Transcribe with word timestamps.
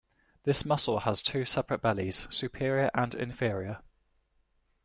This 0.45 0.65
muscle 0.65 1.01
has 1.01 1.21
two 1.21 1.45
separate 1.45 1.83
bellies: 1.83 2.25
superior 2.31 2.89
and 2.95 3.13
inferior. 3.13 3.83